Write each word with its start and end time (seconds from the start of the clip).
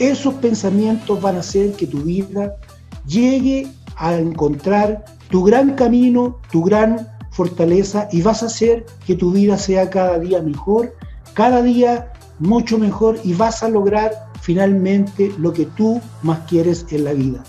esos 0.00 0.34
pensamientos 0.34 1.20
van 1.20 1.36
a 1.36 1.40
hacer 1.40 1.72
que 1.72 1.86
tu 1.86 1.98
vida 1.98 2.56
llegue 3.06 3.68
a 3.96 4.16
encontrar 4.16 5.04
tu 5.30 5.44
gran 5.44 5.74
camino, 5.74 6.40
tu 6.50 6.64
gran 6.64 7.06
fortaleza 7.30 8.08
y 8.10 8.22
vas 8.22 8.42
a 8.42 8.46
hacer 8.46 8.86
que 9.06 9.14
tu 9.14 9.30
vida 9.30 9.56
sea 9.58 9.90
cada 9.90 10.18
día 10.18 10.42
mejor, 10.42 10.96
cada 11.34 11.62
día 11.62 12.12
mucho 12.38 12.78
mejor 12.78 13.20
y 13.22 13.34
vas 13.34 13.62
a 13.62 13.68
lograr 13.68 14.10
finalmente 14.40 15.32
lo 15.38 15.52
que 15.52 15.66
tú 15.66 16.00
más 16.22 16.40
quieres 16.48 16.86
en 16.90 17.04
la 17.04 17.12
vida. 17.12 17.44